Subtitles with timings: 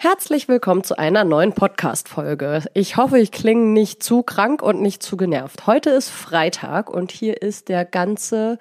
[0.00, 2.62] Herzlich willkommen zu einer neuen Podcast-Folge.
[2.72, 5.66] Ich hoffe, ich klinge nicht zu krank und nicht zu genervt.
[5.66, 8.60] Heute ist Freitag und hier ist der ganze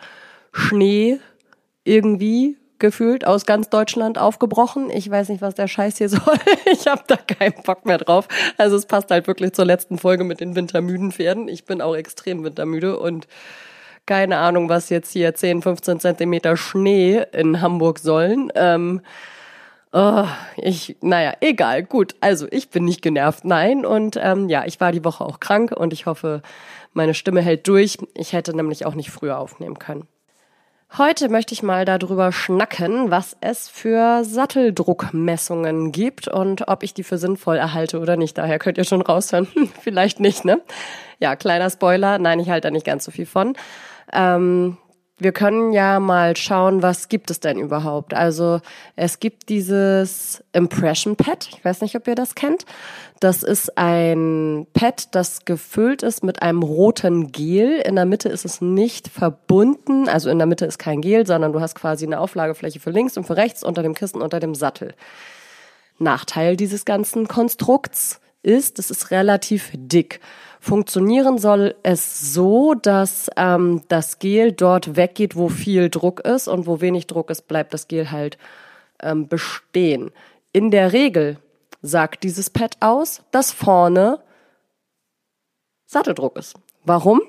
[0.51, 1.19] Schnee
[1.83, 4.89] irgendwie gefühlt aus ganz Deutschland aufgebrochen.
[4.89, 6.39] Ich weiß nicht, was der Scheiß hier soll.
[6.71, 8.27] Ich habe da keinen Bock mehr drauf.
[8.57, 11.49] Also es passt halt wirklich zur letzten Folge mit den wintermüden Pferden.
[11.49, 13.27] Ich bin auch extrem wintermüde und
[14.07, 18.51] keine Ahnung, was jetzt hier 10, 15 Zentimeter Schnee in Hamburg sollen.
[18.55, 19.01] Ähm,
[19.99, 20.27] Oh,
[20.57, 22.13] ich, naja, egal, gut.
[22.21, 23.83] Also ich bin nicht genervt, nein.
[23.83, 26.43] Und ähm, ja, ich war die Woche auch krank und ich hoffe,
[26.93, 27.97] meine Stimme hält durch.
[28.13, 30.07] Ich hätte nämlich auch nicht früher aufnehmen können.
[30.99, 37.03] Heute möchte ich mal darüber schnacken, was es für Satteldruckmessungen gibt und ob ich die
[37.03, 38.37] für sinnvoll erhalte oder nicht.
[38.37, 39.47] Daher könnt ihr schon raushören.
[39.81, 40.61] Vielleicht nicht, ne?
[41.17, 42.19] Ja, kleiner Spoiler.
[42.19, 43.55] Nein, ich halte da nicht ganz so viel von.
[44.13, 44.77] Ähm,
[45.19, 48.13] wir können ja mal schauen, was gibt es denn überhaupt.
[48.13, 48.61] Also
[48.95, 51.49] es gibt dieses Impression Pad.
[51.51, 52.65] Ich weiß nicht, ob ihr das kennt.
[53.19, 57.81] Das ist ein Pad, das gefüllt ist mit einem roten Gel.
[57.83, 60.07] In der Mitte ist es nicht verbunden.
[60.07, 63.17] Also in der Mitte ist kein Gel, sondern du hast quasi eine Auflagefläche für links
[63.17, 64.93] und für rechts unter dem Kissen, unter dem Sattel.
[65.97, 70.19] Nachteil dieses ganzen Konstrukts ist, es ist relativ dick.
[70.59, 76.65] Funktionieren soll es so, dass ähm, das Gel dort weggeht, wo viel Druck ist und
[76.67, 78.37] wo wenig Druck ist, bleibt das Gel halt
[79.01, 80.11] ähm, bestehen.
[80.51, 81.37] In der Regel
[81.81, 84.19] sagt dieses Pad aus, dass vorne
[85.85, 86.55] Satteldruck ist.
[86.83, 87.21] Warum?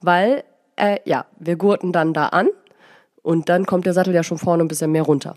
[0.00, 0.44] Weil,
[0.76, 2.48] äh, ja, wir gurten dann da an
[3.22, 5.36] und dann kommt der Sattel ja schon vorne ein bisschen mehr runter.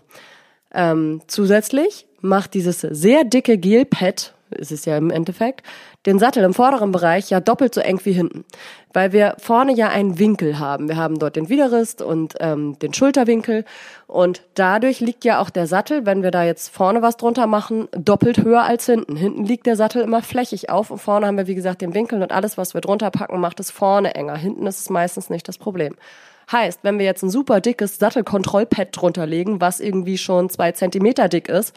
[0.72, 5.62] Ähm, zusätzlich macht dieses sehr dicke Gelpad ist es ja im Endeffekt,
[6.06, 8.44] den Sattel im vorderen Bereich ja doppelt so eng wie hinten.
[8.92, 10.88] Weil wir vorne ja einen Winkel haben.
[10.88, 13.64] Wir haben dort den Widerrist und ähm, den Schulterwinkel.
[14.06, 17.88] Und dadurch liegt ja auch der Sattel, wenn wir da jetzt vorne was drunter machen,
[17.92, 19.16] doppelt höher als hinten.
[19.16, 22.22] Hinten liegt der Sattel immer flächig auf und vorne haben wir, wie gesagt, den Winkel
[22.22, 24.36] und alles, was wir drunter packen, macht es vorne enger.
[24.36, 25.94] Hinten ist es meistens nicht das Problem.
[26.50, 31.28] Heißt, wenn wir jetzt ein super dickes Sattelkontrollpad drunter legen, was irgendwie schon zwei Zentimeter
[31.28, 31.76] dick ist,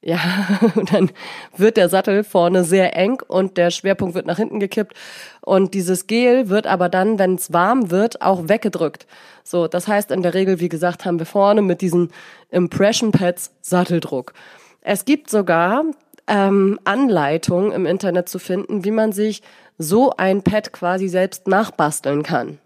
[0.00, 0.18] ja,
[0.92, 1.10] dann
[1.56, 4.94] wird der Sattel vorne sehr eng und der Schwerpunkt wird nach hinten gekippt
[5.40, 9.06] und dieses Gel wird aber dann, wenn es warm wird, auch weggedrückt.
[9.42, 12.12] So, das heißt in der Regel, wie gesagt, haben wir vorne mit diesen
[12.50, 14.34] Impression Pads Satteldruck.
[14.80, 15.84] Es gibt sogar
[16.28, 19.42] ähm, Anleitungen im Internet zu finden, wie man sich
[19.78, 22.58] so ein Pad quasi selbst nachbasteln kann.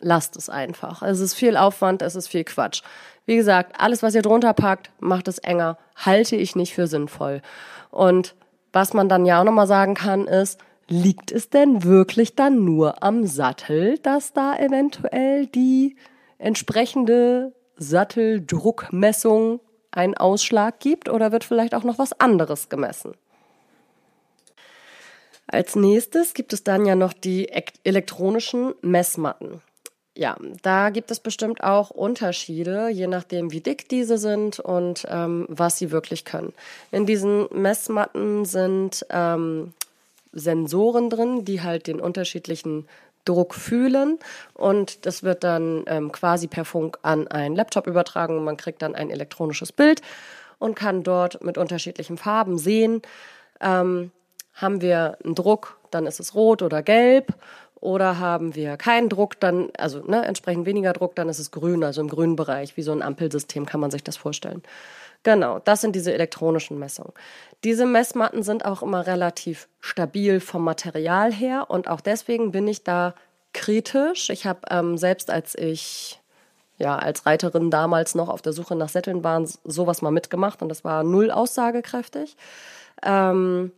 [0.00, 1.02] Lasst es einfach.
[1.02, 2.82] Es ist viel Aufwand, es ist viel Quatsch.
[3.26, 5.78] Wie gesagt, alles, was ihr drunter packt, macht es enger.
[5.96, 7.42] Halte ich nicht für sinnvoll.
[7.90, 8.36] Und
[8.72, 13.02] was man dann ja auch nochmal sagen kann, ist, liegt es denn wirklich dann nur
[13.02, 15.96] am Sattel, dass da eventuell die
[16.38, 19.60] entsprechende Satteldruckmessung
[19.90, 23.14] einen Ausschlag gibt oder wird vielleicht auch noch was anderes gemessen?
[25.48, 27.50] Als nächstes gibt es dann ja noch die
[27.84, 29.62] elektronischen Messmatten
[30.16, 35.44] ja, da gibt es bestimmt auch Unterschiede, je nachdem, wie dick diese sind und ähm,
[35.48, 36.52] was sie wirklich können.
[36.90, 39.74] In diesen Messmatten sind ähm,
[40.32, 42.88] Sensoren drin, die halt den unterschiedlichen
[43.26, 44.18] Druck fühlen
[44.54, 48.82] und das wird dann ähm, quasi per Funk an einen Laptop übertragen und man kriegt
[48.82, 50.00] dann ein elektronisches Bild
[50.58, 53.02] und kann dort mit unterschiedlichen Farben sehen,
[53.60, 54.12] ähm,
[54.54, 57.34] haben wir einen Druck, dann ist es rot oder gelb
[57.86, 61.84] oder haben wir keinen Druck, dann, also ne, entsprechend weniger Druck, dann ist es grün,
[61.84, 64.62] also im grünen Bereich, wie so ein Ampelsystem kann man sich das vorstellen.
[65.22, 67.12] Genau, das sind diese elektronischen Messungen.
[67.62, 72.82] Diese Messmatten sind auch immer relativ stabil vom Material her und auch deswegen bin ich
[72.82, 73.14] da
[73.54, 74.30] kritisch.
[74.30, 76.20] Ich habe ähm, selbst, als ich
[76.78, 80.68] ja als Reiterin damals noch auf der Suche nach Sätteln war, sowas mal mitgemacht und
[80.70, 82.36] das war null aussagekräftig.
[83.04, 83.70] Ähm,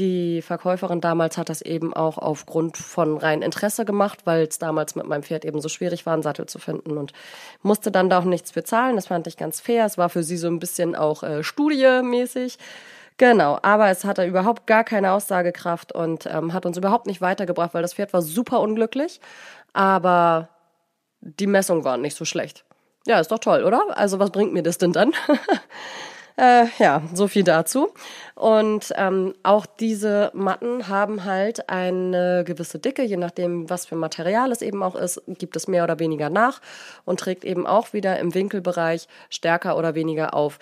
[0.00, 4.94] die Verkäuferin damals hat das eben auch aufgrund von rein Interesse gemacht, weil es damals
[4.94, 7.12] mit meinem Pferd eben so schwierig war, einen Sattel zu finden und
[7.62, 8.96] musste dann da auch nichts für zahlen.
[8.96, 9.84] Das fand ich ganz fair.
[9.84, 12.58] Es war für sie so ein bisschen auch äh, studiemäßig.
[13.18, 17.74] Genau, aber es hatte überhaupt gar keine Aussagekraft und ähm, hat uns überhaupt nicht weitergebracht,
[17.74, 19.20] weil das Pferd war super unglücklich,
[19.74, 20.48] aber
[21.20, 22.64] die Messung war nicht so schlecht.
[23.06, 23.82] Ja, ist doch toll, oder?
[23.90, 25.12] Also was bringt mir das denn dann?
[26.40, 27.90] Äh, ja, so viel dazu.
[28.34, 34.50] Und ähm, auch diese Matten haben halt eine gewisse Dicke, je nachdem, was für Material
[34.50, 36.62] es eben auch ist, gibt es mehr oder weniger nach
[37.04, 40.58] und trägt eben auch wieder im Winkelbereich stärker oder weniger auf.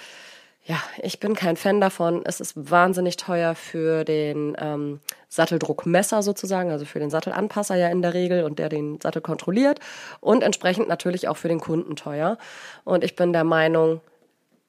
[0.65, 2.23] Ja, ich bin kein Fan davon.
[2.25, 4.99] Es ist wahnsinnig teuer für den ähm,
[5.29, 9.79] Satteldruckmesser sozusagen, also für den Sattelanpasser ja in der Regel und der den Sattel kontrolliert
[10.19, 12.37] und entsprechend natürlich auch für den Kunden teuer.
[12.83, 14.01] Und ich bin der Meinung,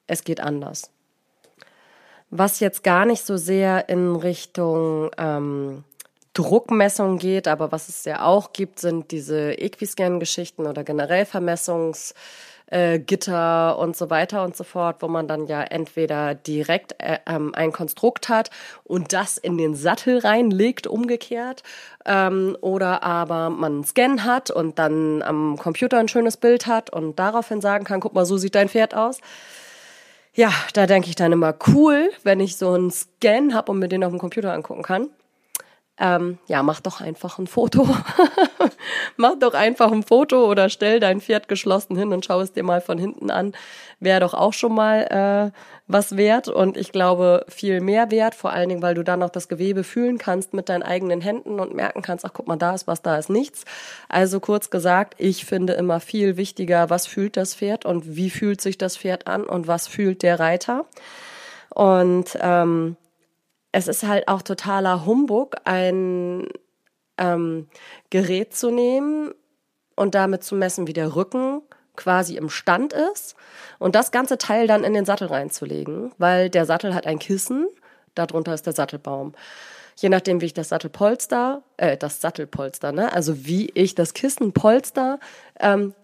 [0.06, 0.92] es geht anders.
[2.30, 5.84] Was jetzt gar nicht so sehr in Richtung ähm,
[6.34, 12.14] Druckmessung geht, aber was es ja auch gibt, sind diese Equiscan-Geschichten oder generell Vermessungs-
[12.70, 17.18] äh, Gitter und so weiter und so fort, wo man dann ja entweder direkt äh,
[17.26, 18.50] ähm, ein Konstrukt hat
[18.84, 21.62] und das in den Sattel reinlegt, umgekehrt,
[22.06, 26.90] ähm, oder aber man einen Scan hat und dann am Computer ein schönes Bild hat
[26.90, 29.18] und daraufhin sagen kann, guck mal, so sieht dein Pferd aus.
[30.34, 33.88] Ja, da denke ich dann immer cool, wenn ich so einen Scan habe und mir
[33.88, 35.10] den auf dem Computer angucken kann
[36.00, 37.86] ähm, ja, mach doch einfach ein Foto.
[39.18, 42.62] mach doch einfach ein Foto oder stell dein Pferd geschlossen hin und schau es dir
[42.62, 43.52] mal von hinten an.
[44.00, 48.50] Wäre doch auch schon mal äh, was wert und ich glaube viel mehr wert, vor
[48.50, 51.74] allen Dingen, weil du dann auch das Gewebe fühlen kannst mit deinen eigenen Händen und
[51.74, 53.66] merken kannst, ach guck mal, da ist was, da ist nichts.
[54.08, 58.62] Also kurz gesagt, ich finde immer viel wichtiger, was fühlt das Pferd und wie fühlt
[58.62, 60.86] sich das Pferd an und was fühlt der Reiter.
[61.68, 62.96] Und ähm,
[63.72, 66.48] es ist halt auch totaler Humbug, ein
[67.18, 67.68] ähm,
[68.10, 69.32] Gerät zu nehmen
[69.96, 71.62] und damit zu messen, wie der Rücken
[71.96, 73.36] quasi im Stand ist
[73.78, 77.68] und das ganze Teil dann in den Sattel reinzulegen, weil der Sattel hat ein Kissen,
[78.14, 79.34] darunter ist der Sattelbaum.
[79.96, 84.52] Je nachdem, wie ich das Sattelpolster, äh, das Sattelpolster, ne, also wie ich das Kissen
[84.52, 85.20] polster,
[85.58, 85.94] ähm,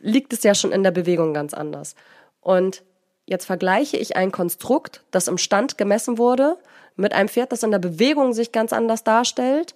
[0.00, 1.94] liegt es ja schon in der Bewegung ganz anders.
[2.40, 2.82] Und
[3.26, 6.56] jetzt vergleiche ich ein Konstrukt, das im Stand gemessen wurde,
[6.96, 9.74] mit einem Pferd, das in der Bewegung sich ganz anders darstellt.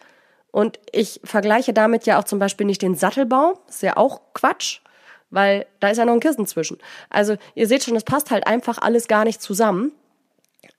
[0.51, 4.81] Und ich vergleiche damit ja auch zum Beispiel nicht den Sattelbaum, ist ja auch Quatsch,
[5.31, 6.79] weil da ist ja noch ein Kissen zwischen.
[7.11, 9.93] Also ihr seht schon, es passt halt einfach alles gar nicht zusammen.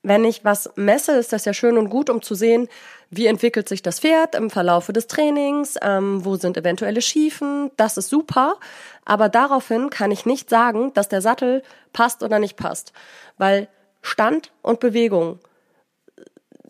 [0.02, 2.68] Wenn ich was messe, ist das ja schön und gut, um zu sehen,
[3.10, 7.96] wie entwickelt sich das Pferd im Verlaufe des Trainings, ähm, wo sind eventuelle Schiefen, das
[7.96, 8.56] ist super.
[9.04, 11.62] Aber daraufhin kann ich nicht sagen, dass der Sattel
[11.92, 12.92] passt oder nicht passt,
[13.36, 13.68] weil
[14.02, 15.38] Stand und Bewegung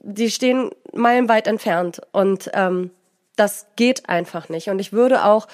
[0.06, 2.91] die stehen meilenweit entfernt und ähm,
[3.35, 4.70] das geht einfach nicht.
[4.70, 5.49] Und ich würde auch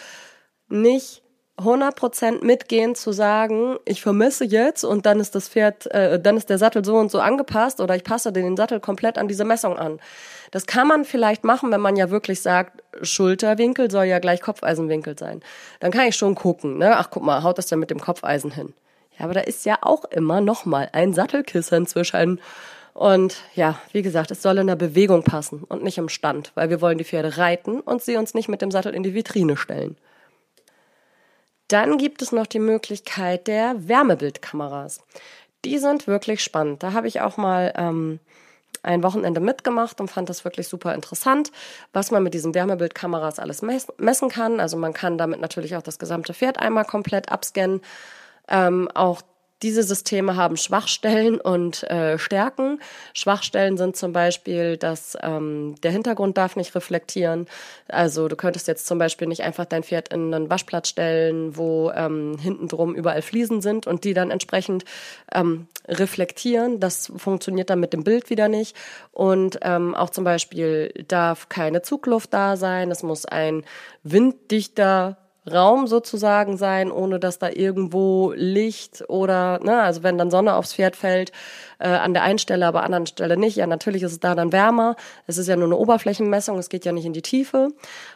[0.68, 1.22] nicht
[1.58, 6.50] 100% mitgehen zu sagen, ich vermisse jetzt und dann ist das Pferd, äh, dann ist
[6.50, 9.78] der Sattel so und so angepasst oder ich passe den Sattel komplett an diese Messung
[9.78, 10.00] an.
[10.50, 15.18] Das kann man vielleicht machen, wenn man ja wirklich sagt, Schulterwinkel soll ja gleich Kopfeisenwinkel
[15.18, 15.40] sein.
[15.80, 16.96] Dann kann ich schon gucken, ne?
[16.96, 18.74] Ach, guck mal, haut das denn mit dem Kopfeisen hin?
[19.18, 22.40] Ja, aber da ist ja auch immer noch mal ein Sattelkissen zwischen
[22.94, 26.70] und ja, wie gesagt, es soll in der Bewegung passen und nicht im Stand, weil
[26.70, 29.56] wir wollen die Pferde reiten und sie uns nicht mit dem Sattel in die Vitrine
[29.56, 29.96] stellen.
[31.68, 35.00] Dann gibt es noch die Möglichkeit der Wärmebildkameras.
[35.64, 36.82] Die sind wirklich spannend.
[36.82, 38.20] Da habe ich auch mal ähm,
[38.82, 41.50] ein Wochenende mitgemacht und fand das wirklich super interessant,
[41.94, 44.60] was man mit diesen Wärmebildkameras alles messen kann.
[44.60, 47.80] Also man kann damit natürlich auch das gesamte Pferd einmal komplett abscannen.
[48.48, 49.22] Ähm, auch
[49.62, 52.80] diese Systeme haben Schwachstellen und äh, Stärken.
[53.14, 57.46] Schwachstellen sind zum Beispiel, dass ähm, der Hintergrund darf nicht reflektieren.
[57.88, 61.90] Also du könntest jetzt zum Beispiel nicht einfach dein Pferd in einen Waschplatz stellen, wo
[61.94, 64.84] ähm, hinten drum überall Fliesen sind und die dann entsprechend
[65.32, 66.80] ähm, reflektieren.
[66.80, 68.76] Das funktioniert dann mit dem Bild wieder nicht.
[69.12, 72.90] Und ähm, auch zum Beispiel darf keine Zugluft da sein.
[72.90, 73.64] Es muss ein
[74.02, 80.54] winddichter Raum sozusagen sein, ohne dass da irgendwo Licht oder, ne, also wenn dann Sonne
[80.54, 81.32] aufs Pferd fällt,
[81.78, 83.56] äh, an der einen Stelle, aber an der anderen Stelle nicht.
[83.56, 84.96] Ja, natürlich ist es da dann wärmer.
[85.26, 87.70] Es ist ja nur eine Oberflächenmessung, es geht ja nicht in die Tiefe.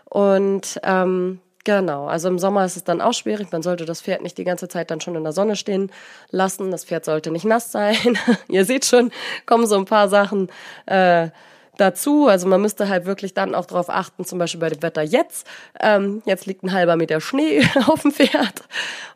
[0.05, 3.51] Und ähm, Genau, also im Sommer ist es dann auch schwierig.
[3.51, 5.91] Man sollte das Pferd nicht die ganze Zeit dann schon in der Sonne stehen
[6.31, 6.71] lassen.
[6.71, 7.97] Das Pferd sollte nicht nass sein.
[8.49, 9.11] Ihr seht schon,
[9.47, 10.49] kommen so ein paar Sachen
[10.87, 11.31] äh,
[11.77, 12.27] dazu.
[12.27, 15.47] Also man müsste halt wirklich dann auch darauf achten, zum Beispiel bei dem Wetter jetzt.
[15.81, 18.63] Ähm, jetzt liegt ein halber Meter Schnee auf dem Pferd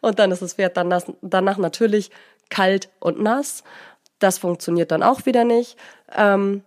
[0.00, 2.10] und dann ist das Pferd dann nass, danach natürlich
[2.48, 3.62] kalt und nass.
[4.18, 5.76] Das funktioniert dann auch wieder nicht.
[6.14, 6.62] Ähm,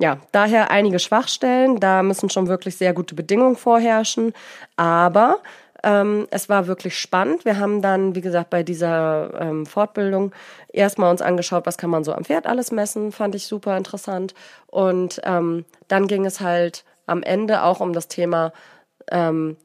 [0.00, 1.80] ja, daher einige Schwachstellen.
[1.80, 4.32] Da müssen schon wirklich sehr gute Bedingungen vorherrschen.
[4.76, 5.38] Aber
[5.84, 7.44] ähm, es war wirklich spannend.
[7.44, 10.32] Wir haben dann, wie gesagt, bei dieser ähm, Fortbildung
[10.72, 14.34] erstmal uns angeschaut, was kann man so am Pferd alles messen, fand ich super interessant.
[14.66, 18.52] Und ähm, dann ging es halt am Ende auch um das Thema
[19.10, 19.56] ähm,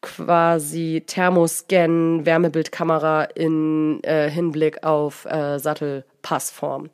[0.00, 6.90] quasi Thermoscan, Wärmebildkamera in äh, Hinblick auf äh, Sattelpassform.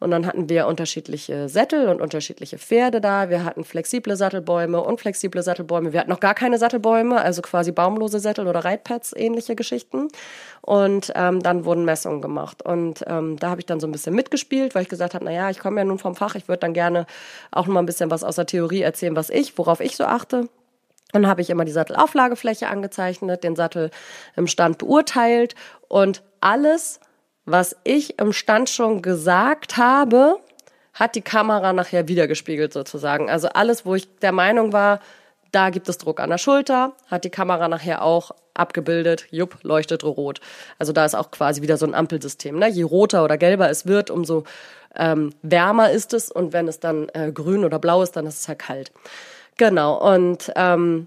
[0.00, 3.30] Und dann hatten wir unterschiedliche Sättel und unterschiedliche Pferde da.
[3.30, 5.92] Wir hatten flexible Sattelbäume, unflexible Sattelbäume.
[5.92, 10.08] Wir hatten noch gar keine Sattelbäume, also quasi baumlose Sättel oder Reitpads, ähnliche Geschichten.
[10.60, 12.62] Und ähm, dann wurden Messungen gemacht.
[12.62, 15.50] Und ähm, da habe ich dann so ein bisschen mitgespielt, weil ich gesagt habe, naja,
[15.50, 17.06] ich komme ja nun vom Fach, ich würde dann gerne
[17.50, 20.04] auch noch mal ein bisschen was aus der Theorie erzählen, was ich, worauf ich so
[20.04, 20.48] achte.
[21.12, 23.90] Dann habe ich immer die Sattelauflagefläche angezeichnet, den Sattel
[24.36, 25.54] im Stand beurteilt
[25.88, 27.00] und alles
[27.50, 30.38] was ich im Stand schon gesagt habe,
[30.92, 33.30] hat die Kamera nachher wiedergespiegelt sozusagen.
[33.30, 35.00] Also alles, wo ich der Meinung war,
[35.52, 40.04] da gibt es Druck an der Schulter, hat die Kamera nachher auch abgebildet, jupp, leuchtet
[40.04, 40.40] rot.
[40.78, 42.58] Also da ist auch quasi wieder so ein Ampelsystem.
[42.58, 42.68] Ne?
[42.68, 44.44] Je roter oder gelber es wird, umso
[44.96, 48.40] ähm, wärmer ist es und wenn es dann äh, grün oder blau ist, dann ist
[48.40, 48.92] es halt kalt.
[49.56, 51.06] Genau, und ähm,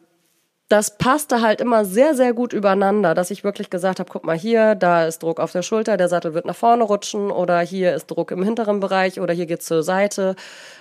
[0.72, 4.38] das passte halt immer sehr, sehr gut übereinander, dass ich wirklich gesagt habe, guck mal
[4.38, 7.94] hier, da ist Druck auf der Schulter, der Sattel wird nach vorne rutschen oder hier
[7.94, 10.36] ist Druck im hinteren Bereich oder hier geht's zur Seite,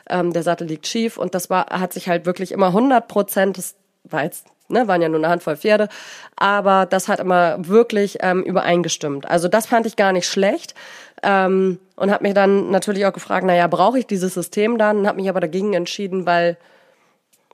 [0.08, 3.58] ähm, der Sattel liegt schief und das war, hat sich halt wirklich immer 100 Prozent,
[3.58, 5.88] das war jetzt, ne, waren ja nur eine Handvoll Pferde,
[6.36, 9.28] aber das hat immer wirklich ähm, übereingestimmt.
[9.28, 10.76] Also das fand ich gar nicht schlecht
[11.24, 15.08] ähm, und habe mich dann natürlich auch gefragt, naja, brauche ich dieses System dann?
[15.08, 16.58] Habe mich aber dagegen entschieden, weil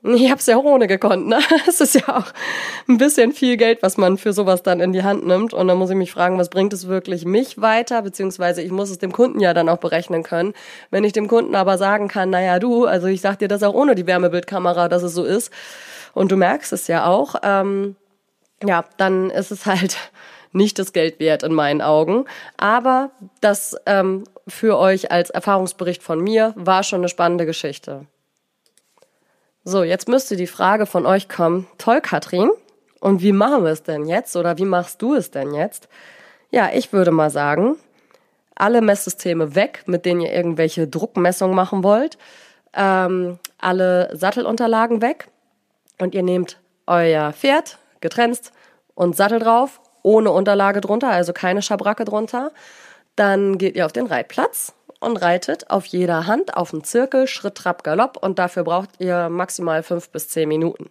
[0.03, 1.27] ich habe es ja auch ohne gekonnt.
[1.27, 1.39] Ne?
[1.67, 2.25] Es ist ja auch
[2.87, 5.53] ein bisschen viel Geld, was man für sowas dann in die Hand nimmt.
[5.53, 8.01] Und dann muss ich mich fragen, was bringt es wirklich mich weiter?
[8.01, 10.53] Beziehungsweise ich muss es dem Kunden ja dann auch berechnen können.
[10.91, 13.73] Wenn ich dem Kunden aber sagen kann, naja du, also ich sag dir das auch
[13.73, 15.51] ohne die Wärmebildkamera, dass es so ist.
[16.13, 17.35] Und du merkst es ja auch.
[17.41, 17.95] Ähm,
[18.63, 19.97] ja, dann ist es halt
[20.51, 22.25] nicht das Geld wert in meinen Augen.
[22.55, 23.11] Aber
[23.41, 28.05] das ähm, für euch als Erfahrungsbericht von mir war schon eine spannende Geschichte.
[29.69, 32.49] So, jetzt müsste die Frage von euch kommen, toll, Katrin,
[33.01, 35.89] und wie machen wir es denn jetzt oder wie machst du es denn jetzt?
[36.51, 37.75] Ja, ich würde mal sagen,
[38.55, 42.17] alle Messsysteme weg, mit denen ihr irgendwelche Druckmessungen machen wollt,
[42.73, 45.27] ähm, alle Sattelunterlagen weg
[45.99, 48.53] und ihr nehmt euer Pferd getrennt
[48.95, 52.53] und Sattel drauf, ohne Unterlage drunter, also keine Schabracke drunter.
[53.17, 57.55] Dann geht ihr auf den Reitplatz und reitet auf jeder Hand auf dem Zirkel, Schritt,
[57.55, 60.89] Trab, Galopp und dafür braucht ihr maximal fünf bis zehn Minuten.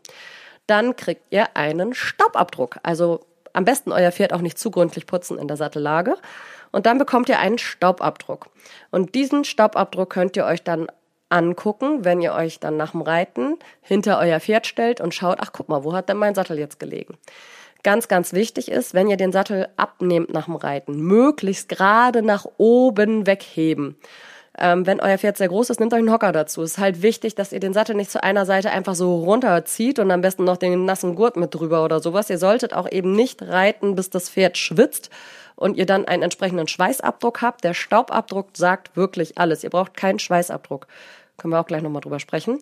[0.66, 2.78] Dann kriegt ihr einen Staubabdruck.
[2.82, 3.20] Also
[3.52, 6.16] am besten euer Pferd auch nicht zu gründlich putzen in der Sattellage.
[6.72, 8.48] Und dann bekommt ihr einen Staubabdruck.
[8.90, 10.88] Und diesen Staubabdruck könnt ihr euch dann
[11.28, 15.52] angucken, wenn ihr euch dann nach dem Reiten hinter euer Pferd stellt und schaut, ach
[15.52, 17.16] guck mal, wo hat denn mein Sattel jetzt gelegen?
[17.87, 22.45] Ganz, ganz wichtig ist, wenn ihr den Sattel abnehmt nach dem Reiten, möglichst gerade nach
[22.57, 23.97] oben wegheben.
[24.59, 26.62] Ähm, wenn euer Pferd sehr groß ist, nehmt euch einen Hocker dazu.
[26.62, 30.00] Es ist halt wichtig, dass ihr den Sattel nicht zu einer Seite einfach so runterzieht
[30.00, 32.28] und am besten noch den nassen Gurt mit drüber oder sowas.
[32.28, 35.11] Ihr solltet auch eben nicht reiten, bis das Pferd schwitzt
[35.55, 37.62] und ihr dann einen entsprechenden Schweißabdruck habt.
[37.62, 39.62] Der Staubabdruck sagt wirklich alles.
[39.62, 40.88] Ihr braucht keinen Schweißabdruck.
[41.37, 42.59] Können wir auch gleich nochmal drüber sprechen.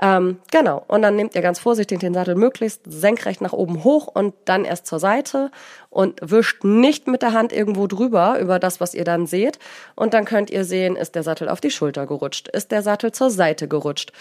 [0.00, 0.84] Ähm, genau.
[0.88, 4.64] Und dann nehmt ihr ganz vorsichtig den Sattel möglichst senkrecht nach oben hoch und dann
[4.64, 5.50] erst zur Seite
[5.90, 9.58] und wischt nicht mit der Hand irgendwo drüber über das, was ihr dann seht.
[9.96, 12.48] Und dann könnt ihr sehen, ist der Sattel auf die Schulter gerutscht?
[12.48, 14.12] Ist der Sattel zur Seite gerutscht?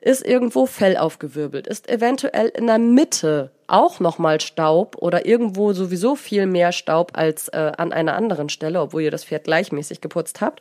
[0.00, 1.68] Ist irgendwo Fell aufgewirbelt?
[1.68, 7.48] Ist eventuell in der Mitte auch nochmal Staub oder irgendwo sowieso viel mehr Staub als
[7.48, 10.60] äh, an einer anderen Stelle, obwohl ihr das Pferd gleichmäßig geputzt habt?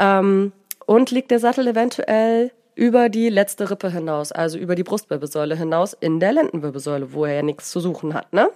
[0.00, 0.52] Ähm,
[0.84, 5.94] und liegt der Sattel eventuell über die letzte Rippe hinaus, also über die Brustwirbelsäule hinaus
[5.94, 8.48] in der Lendenwirbelsäule, wo er ja nichts zu suchen hat, ne?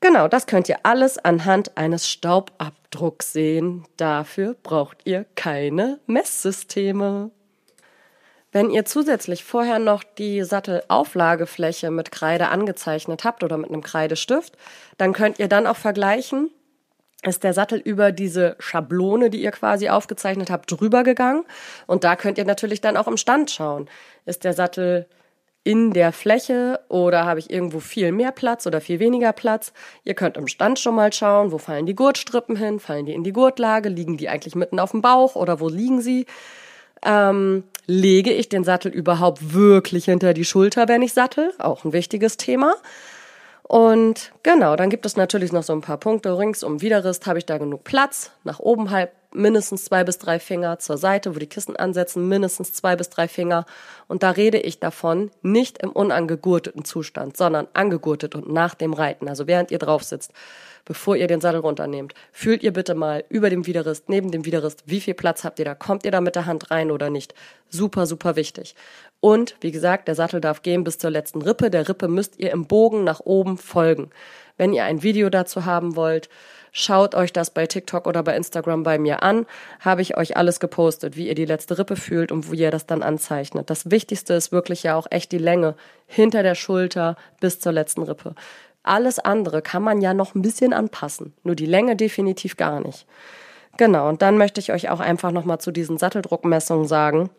[0.00, 3.84] Genau, das könnt ihr alles anhand eines Staubabdrucks sehen.
[3.96, 7.30] Dafür braucht ihr keine Messsysteme.
[8.52, 14.56] Wenn ihr zusätzlich vorher noch die Sattelauflagefläche mit Kreide angezeichnet habt oder mit einem Kreidestift,
[14.96, 16.50] dann könnt ihr dann auch vergleichen,
[17.22, 21.44] ist der Sattel über diese Schablone, die ihr quasi aufgezeichnet habt, drüber gegangen.
[21.86, 23.88] Und da könnt ihr natürlich dann auch im Stand schauen.
[24.26, 25.06] Ist der Sattel
[25.64, 29.72] in der Fläche oder habe ich irgendwo viel mehr Platz oder viel weniger Platz?
[30.04, 32.78] Ihr könnt im Stand schon mal schauen, wo fallen die Gurtstrippen hin?
[32.78, 33.88] Fallen die in die Gurtlage?
[33.88, 36.26] Liegen die eigentlich mitten auf dem Bauch oder wo liegen sie?
[37.04, 41.52] Ähm, lege ich den Sattel überhaupt wirklich hinter die Schulter, wenn ich sattel?
[41.58, 42.74] Auch ein wichtiges Thema.
[43.68, 46.38] Und genau, dann gibt es natürlich noch so ein paar Punkte.
[46.38, 48.30] Rings um Widerrist habe ich da genug Platz.
[48.44, 50.78] Nach oben halb mindestens zwei bis drei Finger.
[50.78, 53.66] Zur Seite, wo die Kissen ansetzen, mindestens zwei bis drei Finger.
[54.08, 59.28] Und da rede ich davon nicht im unangegurteten Zustand, sondern angegurtet und nach dem Reiten.
[59.28, 60.32] Also während ihr drauf sitzt
[60.86, 62.14] bevor ihr den Sattel runternehmt.
[62.32, 65.66] Fühlt ihr bitte mal über dem Widerrist, neben dem Widerrist, wie viel Platz habt ihr
[65.66, 65.74] da?
[65.74, 67.34] Kommt ihr da mit der Hand rein oder nicht?
[67.68, 68.74] Super, super wichtig.
[69.20, 71.70] Und wie gesagt, der Sattel darf gehen bis zur letzten Rippe.
[71.70, 74.10] Der Rippe müsst ihr im Bogen nach oben folgen.
[74.56, 76.28] Wenn ihr ein Video dazu haben wollt,
[76.76, 79.46] schaut euch das bei TikTok oder bei Instagram bei mir an.
[79.80, 82.86] Habe ich euch alles gepostet, wie ihr die letzte Rippe fühlt und wie ihr das
[82.86, 83.70] dann anzeichnet.
[83.70, 85.74] Das Wichtigste ist wirklich ja auch echt die Länge
[86.06, 88.34] hinter der Schulter bis zur letzten Rippe.
[88.82, 91.32] Alles andere kann man ja noch ein bisschen anpassen.
[91.44, 93.06] Nur die Länge definitiv gar nicht.
[93.78, 97.30] Genau, und dann möchte ich euch auch einfach nochmal zu diesen Satteldruckmessungen sagen.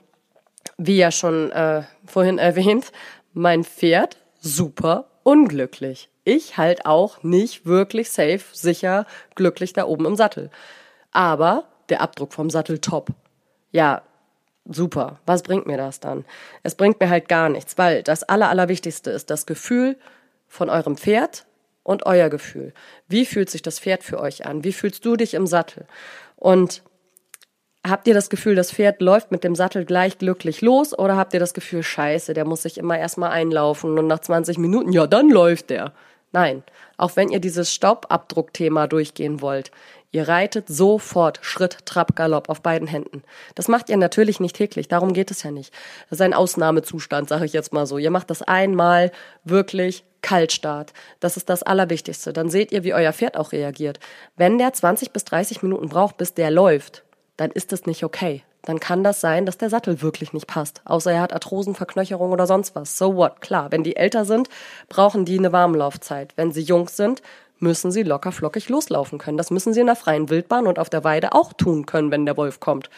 [0.78, 2.92] Wie ja schon äh, vorhin erwähnt,
[3.34, 6.10] mein Pferd super unglücklich.
[6.28, 9.06] Ich halt auch nicht wirklich safe, sicher,
[9.36, 10.50] glücklich da oben im Sattel.
[11.14, 13.12] Aber der Abdruck vom Sattel top.
[13.72, 14.02] Ja,
[14.66, 15.22] super.
[15.26, 16.26] Was bringt mir das dann?
[16.64, 19.96] Es bringt mir halt gar nichts, weil das Aller, Allerwichtigste ist das Gefühl
[20.50, 21.46] von eurem Pferd
[21.84, 22.74] und euer Gefühl.
[23.08, 24.66] Wie fühlt sich das Pferd für euch an?
[24.66, 25.86] Wie fühlst du dich im Sattel?
[26.36, 26.84] Und
[27.88, 31.34] habt ihr das Gefühl, das Pferd läuft mit dem Sattel gleich glücklich los oder habt
[31.34, 35.08] ihr das Gefühl, scheiße, der muss sich immer erstmal einlaufen und nach 20 Minuten, ja,
[35.08, 35.94] dann läuft der.
[36.38, 36.62] Nein,
[36.98, 39.72] auch wenn ihr dieses Staubabdruckthema durchgehen wollt,
[40.12, 43.24] ihr reitet sofort Schritt, Trab, Galopp auf beiden Händen.
[43.56, 45.74] Das macht ihr natürlich nicht täglich, darum geht es ja nicht.
[46.12, 47.98] Das ist ein Ausnahmezustand, sage ich jetzt mal so.
[47.98, 49.12] Ihr macht das einmal
[49.46, 50.94] wirklich Kaltstart.
[51.20, 52.34] Das ist das Allerwichtigste.
[52.34, 54.00] Dann seht ihr, wie euer Pferd auch reagiert.
[54.36, 57.04] Wenn der 20 bis 30 Minuten braucht, bis der läuft,
[57.36, 58.44] dann ist das nicht okay.
[58.68, 60.82] Dann kann das sein, dass der Sattel wirklich nicht passt.
[60.84, 62.98] Außer er hat Arthrosen, Verknöcherung oder sonst was.
[62.98, 63.40] So what?
[63.40, 64.50] Klar, wenn die älter sind,
[64.90, 66.34] brauchen die eine Warmlaufzeit.
[66.36, 67.22] Wenn sie jung sind,
[67.60, 69.38] müssen sie locker flockig loslaufen können.
[69.38, 72.26] Das müssen sie in der freien Wildbahn und auf der Weide auch tun können, wenn
[72.26, 72.90] der Wolf kommt.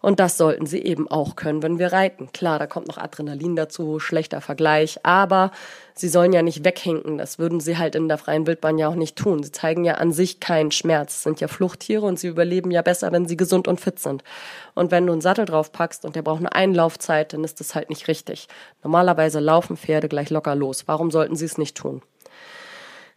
[0.00, 2.30] Und das sollten sie eben auch können, wenn wir reiten.
[2.32, 5.50] Klar, da kommt noch Adrenalin dazu, schlechter Vergleich, aber
[5.94, 7.18] sie sollen ja nicht weghinken.
[7.18, 9.42] Das würden sie halt in der freien Wildbahn ja auch nicht tun.
[9.42, 13.10] Sie zeigen ja an sich keinen Schmerz, sind ja Fluchttiere und sie überleben ja besser,
[13.10, 14.22] wenn sie gesund und fit sind.
[14.74, 17.74] Und wenn du einen Sattel drauf packst und der braucht eine Einlaufzeit, dann ist das
[17.74, 18.46] halt nicht richtig.
[18.84, 20.84] Normalerweise laufen Pferde gleich locker los.
[20.86, 22.02] Warum sollten sie es nicht tun?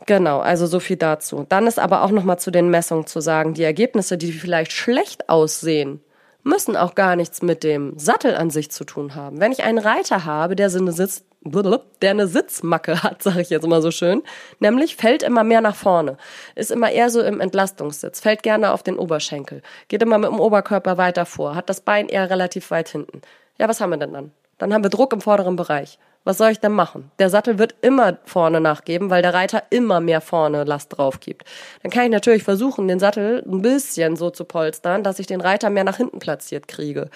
[0.07, 1.45] Genau, also so viel dazu.
[1.47, 4.71] Dann ist aber auch noch mal zu den Messungen zu sagen, die Ergebnisse, die vielleicht
[4.71, 6.01] schlecht aussehen,
[6.43, 9.39] müssen auch gar nichts mit dem Sattel an sich zu tun haben.
[9.39, 13.49] Wenn ich einen Reiter habe, der so eine Sitz der eine Sitzmacke hat, sage ich
[13.49, 14.21] jetzt mal so schön,
[14.59, 16.17] nämlich fällt immer mehr nach vorne,
[16.53, 20.39] ist immer eher so im Entlastungssitz, fällt gerne auf den Oberschenkel, geht immer mit dem
[20.39, 23.21] Oberkörper weiter vor, hat das Bein eher relativ weit hinten.
[23.57, 24.31] Ja, was haben wir denn dann?
[24.59, 25.97] Dann haben wir Druck im vorderen Bereich.
[26.23, 27.09] Was soll ich denn machen?
[27.17, 31.45] Der Sattel wird immer vorne nachgeben, weil der Reiter immer mehr vorne Last drauf gibt.
[31.81, 35.41] Dann kann ich natürlich versuchen, den Sattel ein bisschen so zu polstern, dass ich den
[35.41, 37.09] Reiter mehr nach hinten platziert kriege.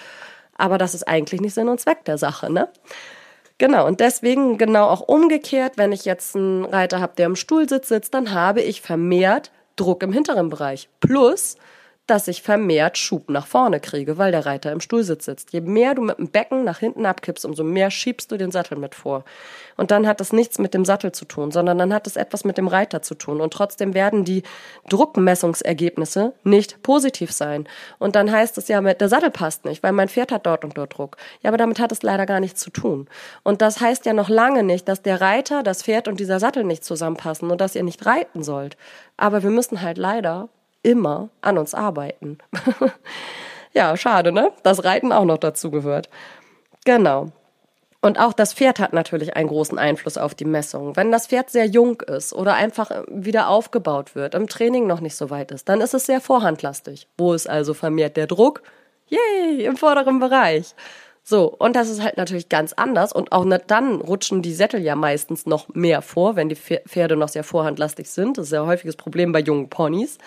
[0.58, 2.68] Aber das ist eigentlich nicht Sinn und Zweck der Sache, ne?
[3.58, 7.88] Genau, und deswegen genau auch umgekehrt, wenn ich jetzt einen Reiter habe, der im Stuhlsitz
[7.88, 10.88] sitzt, dann habe ich vermehrt Druck im hinteren Bereich.
[11.00, 11.56] Plus,
[12.06, 15.52] dass ich vermehrt Schub nach vorne kriege, weil der Reiter im Stuhlsitz sitzt.
[15.52, 18.78] Je mehr du mit dem Becken nach hinten abkippst, umso mehr schiebst du den Sattel
[18.78, 19.24] mit vor.
[19.76, 22.44] Und dann hat das nichts mit dem Sattel zu tun, sondern dann hat es etwas
[22.44, 23.40] mit dem Reiter zu tun.
[23.40, 24.44] Und trotzdem werden die
[24.88, 27.68] Druckmessungsergebnisse nicht positiv sein.
[27.98, 30.78] Und dann heißt es ja, der Sattel passt nicht, weil mein Pferd hat dort und
[30.78, 31.16] dort Druck.
[31.42, 33.08] Ja, aber damit hat es leider gar nichts zu tun.
[33.42, 36.62] Und das heißt ja noch lange nicht, dass der Reiter, das Pferd und dieser Sattel
[36.62, 38.76] nicht zusammenpassen und dass ihr nicht reiten sollt.
[39.16, 40.48] Aber wir müssen halt leider
[40.86, 42.38] immer an uns arbeiten.
[43.72, 44.52] ja, schade, ne?
[44.62, 46.08] Das Reiten auch noch dazu gehört.
[46.84, 47.32] Genau.
[48.00, 50.94] Und auch das Pferd hat natürlich einen großen Einfluss auf die Messung.
[50.94, 55.16] Wenn das Pferd sehr jung ist oder einfach wieder aufgebaut wird, im Training noch nicht
[55.16, 57.08] so weit ist, dann ist es sehr vorhandlastig.
[57.18, 58.62] Wo ist also vermehrt der Druck?
[59.08, 60.76] Yay, im vorderen Bereich.
[61.24, 64.94] So, und das ist halt natürlich ganz anders und auch dann rutschen die Sättel ja
[64.94, 68.38] meistens noch mehr vor, wenn die Pferde noch sehr vorhandlastig sind.
[68.38, 70.18] Das ist ja ein häufiges Problem bei jungen Ponys.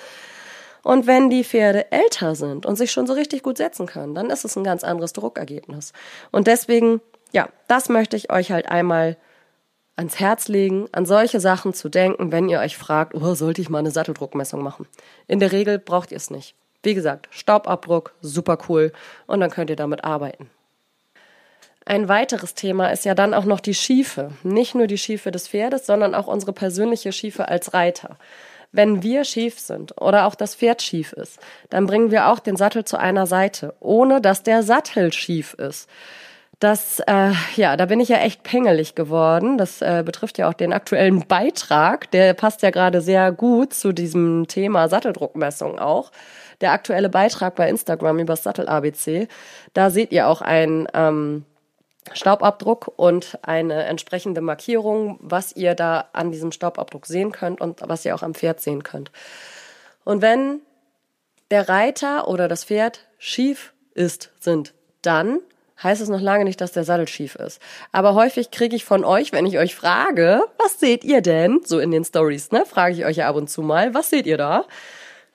[0.89, 4.31] Und wenn die Pferde älter sind und sich schon so richtig gut setzen können, dann
[4.31, 5.93] ist es ein ganz anderes Druckergebnis.
[6.31, 6.99] Und deswegen,
[7.31, 9.15] ja, das möchte ich euch halt einmal
[9.97, 13.69] ans Herz legen, an solche Sachen zu denken, wenn ihr euch fragt, oh, sollte ich
[13.69, 14.87] mal eine Satteldruckmessung machen?
[15.27, 16.55] In der Regel braucht ihr es nicht.
[16.81, 18.91] Wie gesagt, Staubabdruck, super cool
[19.27, 20.49] und dann könnt ihr damit arbeiten.
[21.85, 24.31] Ein weiteres Thema ist ja dann auch noch die Schiefe.
[24.41, 28.17] Nicht nur die Schiefe des Pferdes, sondern auch unsere persönliche Schiefe als Reiter.
[28.71, 32.55] Wenn wir schief sind oder auch das Pferd schief ist, dann bringen wir auch den
[32.55, 35.89] Sattel zu einer Seite, ohne dass der Sattel schief ist.
[36.59, 39.57] Das, äh, ja, da bin ich ja echt pingelig geworden.
[39.57, 42.11] Das äh, betrifft ja auch den aktuellen Beitrag.
[42.11, 46.11] Der passt ja gerade sehr gut zu diesem Thema Satteldruckmessung auch.
[46.59, 49.29] Der aktuelle Beitrag bei Instagram über Sattel ABC.
[49.73, 51.45] Da seht ihr auch ein ähm,
[52.13, 58.05] Staubabdruck und eine entsprechende Markierung, was ihr da an diesem Staubabdruck sehen könnt und was
[58.05, 59.11] ihr auch am Pferd sehen könnt.
[60.03, 60.61] Und wenn
[61.51, 65.39] der Reiter oder das Pferd schief ist, sind, dann
[65.81, 67.61] heißt es noch lange nicht, dass der Sattel schief ist.
[67.91, 71.61] Aber häufig kriege ich von euch, wenn ich euch frage, was seht ihr denn?
[71.65, 72.65] So in den Stories, ne?
[72.65, 74.65] Frage ich euch ja ab und zu mal, was seht ihr da?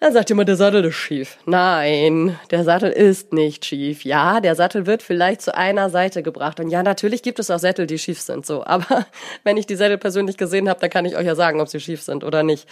[0.05, 1.39] Dann sagt jemand, der Sattel ist schief.
[1.47, 4.05] Nein, der Sattel ist nicht schief.
[4.05, 6.61] Ja, der Sattel wird vielleicht zu einer Seite gebracht.
[6.61, 8.63] Und ja, natürlich gibt es auch Sättel, die schief sind, so.
[8.67, 9.07] Aber
[9.45, 11.81] wenn ich die Sättel persönlich gesehen habe, dann kann ich euch ja sagen, ob sie
[11.81, 12.69] schief sind oder nicht.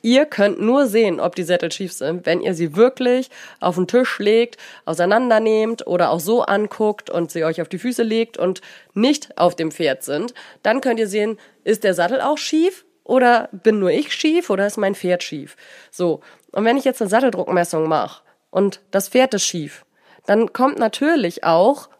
[0.00, 3.88] Ihr könnt nur sehen, ob die Sättel schief sind, wenn ihr sie wirklich auf den
[3.88, 8.60] Tisch legt, auseinandernehmt oder auch so anguckt und sie euch auf die Füße legt und
[8.94, 10.34] nicht auf dem Pferd sind.
[10.62, 12.84] Dann könnt ihr sehen, ist der Sattel auch schief?
[13.06, 15.56] Oder bin nur ich schief oder ist mein Pferd schief?
[15.90, 16.20] So.
[16.56, 19.84] Und wenn ich jetzt eine Satteldruckmessung mache und das Pferd ist schief,
[20.24, 21.90] dann kommt natürlich auch,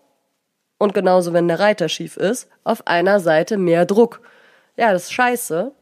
[0.78, 4.22] und genauso wenn der Reiter schief ist, auf einer Seite mehr Druck.
[4.78, 5.72] Ja, das ist scheiße,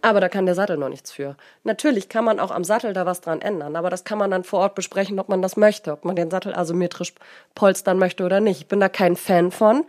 [0.00, 1.36] aber da kann der Sattel noch nichts für.
[1.64, 4.44] Natürlich kann man auch am Sattel da was dran ändern, aber das kann man dann
[4.44, 7.14] vor Ort besprechen, ob man das möchte, ob man den Sattel asymmetrisch
[7.56, 8.60] polstern möchte oder nicht.
[8.60, 9.84] Ich bin da kein Fan von.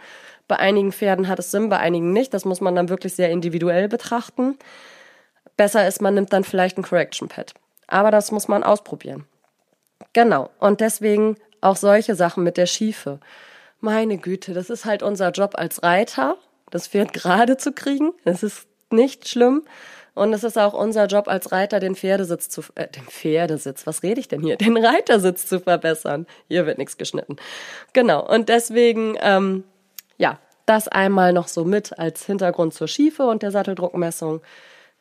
[0.47, 2.33] Bei einigen Pferden hat es Sinn, bei einigen nicht.
[2.33, 4.57] Das muss man dann wirklich sehr individuell betrachten.
[5.57, 7.53] Besser ist, man nimmt dann vielleicht ein Correction Pad.
[7.91, 9.25] Aber das muss man ausprobieren.
[10.13, 10.49] Genau.
[10.59, 13.19] Und deswegen auch solche Sachen mit der Schiefe.
[13.81, 16.37] Meine Güte, das ist halt unser Job als Reiter,
[16.69, 18.13] das Pferd gerade zu kriegen.
[18.23, 19.63] Das ist nicht schlimm.
[20.13, 24.03] Und es ist auch unser Job als Reiter, den Pferdesitz zu, äh, den Pferdesitz, was
[24.03, 24.55] rede ich denn hier?
[24.57, 26.27] Den Reitersitz zu verbessern.
[26.47, 27.35] Hier wird nichts geschnitten.
[27.93, 28.25] Genau.
[28.25, 29.65] Und deswegen, ähm,
[30.17, 34.41] ja, das einmal noch so mit als Hintergrund zur Schiefe und der Satteldruckmessung.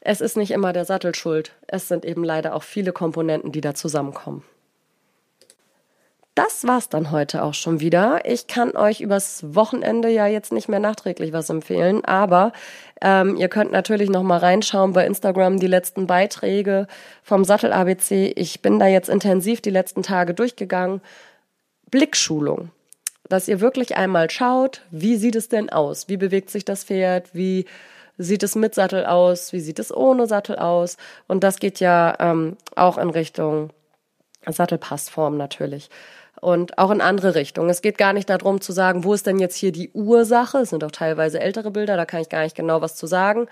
[0.01, 1.53] Es ist nicht immer der Sattel schuld.
[1.67, 4.45] Es sind eben leider auch viele Komponenten, die da zusammenkommen
[6.41, 8.23] das war's dann heute auch schon wieder.
[8.25, 12.53] Ich kann euch übers Wochenende ja jetzt nicht mehr nachträglich was empfehlen, aber
[13.03, 16.87] ähm, ihr könnt natürlich noch mal reinschauen bei Instagram die letzten Beiträge
[17.23, 18.33] vom Sattel ABC.
[18.37, 21.03] Ich bin da jetzt intensiv die letzten Tage durchgegangen.
[21.91, 22.71] Blickschulung,
[23.29, 26.09] dass ihr wirklich einmal schaut, wie sieht es denn aus?
[26.09, 27.35] Wie bewegt sich das Pferd?
[27.35, 27.67] Wie
[28.21, 29.53] sieht es mit Sattel aus?
[29.53, 30.97] Wie sieht es ohne Sattel aus?
[31.27, 33.71] Und das geht ja ähm, auch in Richtung
[34.47, 35.89] Sattelpassform natürlich
[36.41, 37.71] und auch in andere Richtungen.
[37.71, 40.59] Es geht gar nicht darum zu sagen, wo ist denn jetzt hier die Ursache?
[40.59, 43.47] Es sind auch teilweise ältere Bilder, da kann ich gar nicht genau was zu sagen.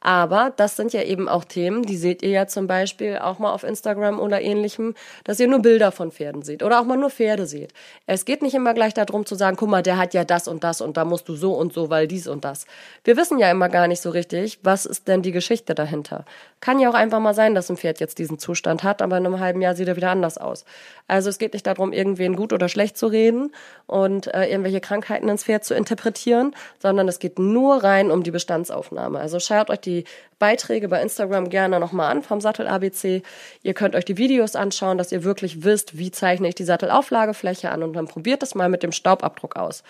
[0.00, 3.52] Aber das sind ja eben auch Themen, die seht ihr ja zum Beispiel auch mal
[3.52, 7.10] auf Instagram oder ähnlichem, dass ihr nur Bilder von Pferden seht oder auch mal nur
[7.10, 7.74] Pferde seht.
[8.06, 10.64] Es geht nicht immer gleich darum zu sagen, guck mal, der hat ja das und
[10.64, 12.66] das und da musst du so und so, weil dies und das.
[13.04, 16.24] Wir wissen ja immer gar nicht so richtig, was ist denn die Geschichte dahinter.
[16.60, 19.26] Kann ja auch einfach mal sein, dass ein Pferd jetzt diesen Zustand hat, aber in
[19.26, 20.64] einem halben Jahr sieht er wieder anders aus.
[21.08, 23.52] Also es geht nicht darum, irgendwen gut oder schlecht zu reden
[23.86, 28.30] und äh, irgendwelche Krankheiten ins Pferd zu interpretieren, sondern es geht nur rein um die
[28.30, 29.18] Bestandsaufnahme.
[29.18, 30.04] Also schaut euch die die
[30.38, 33.22] Beiträge bei Instagram gerne nochmal an vom Sattel ABC.
[33.62, 37.70] Ihr könnt euch die Videos anschauen, dass ihr wirklich wisst, wie zeichne ich die Sattelauflagefläche
[37.70, 39.82] an und dann probiert das mal mit dem Staubabdruck aus.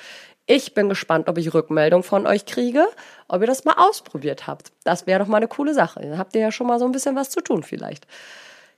[0.46, 2.86] Ich bin gespannt, ob ich Rückmeldung von euch kriege,
[3.28, 4.72] ob ihr das mal ausprobiert habt.
[4.82, 6.00] Das wäre doch mal eine coole Sache.
[6.00, 8.06] Dann habt ihr ja schon mal so ein bisschen was zu tun vielleicht.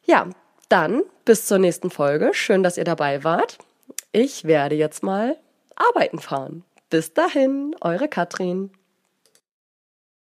[0.05, 0.27] Ja,
[0.69, 2.31] dann bis zur nächsten Folge.
[2.35, 3.59] Schön, dass ihr dabei wart.
[4.13, 5.37] Ich werde jetzt mal
[5.77, 6.65] arbeiten fahren.
[6.91, 8.71] Bis dahin, eure Katrin.